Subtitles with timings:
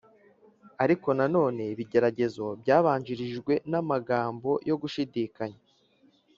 [0.83, 5.61] Ariko na none ibigeragezo byabanjirijwe n’amagambo yo gushidikanya,